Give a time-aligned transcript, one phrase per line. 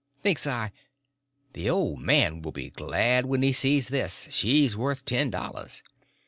[0.23, 0.71] Thinks I,
[1.53, 5.83] the old man will be glad when he sees this—she's worth ten dollars.